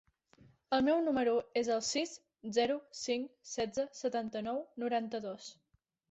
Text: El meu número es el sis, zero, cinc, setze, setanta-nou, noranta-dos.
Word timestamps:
El 0.75 0.83
meu 0.85 0.99
número 1.07 1.33
es 1.59 1.67
el 1.73 1.83
sis, 1.87 2.13
zero, 2.57 2.77
cinc, 2.99 3.27
setze, 3.49 3.85
setanta-nou, 3.99 4.63
noranta-dos. 4.85 5.51